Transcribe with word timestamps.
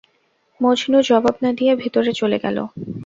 মজনু 0.61 0.97
জবাব 1.01 1.35
না-দিয়ে 1.43 1.73
ভেতরে 1.81 2.11
চলে 2.13 2.37
গেল। 2.43 2.57